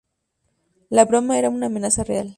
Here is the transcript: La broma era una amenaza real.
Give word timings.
La 0.89 1.05
broma 1.05 1.37
era 1.37 1.51
una 1.51 1.67
amenaza 1.67 2.03
real. 2.03 2.29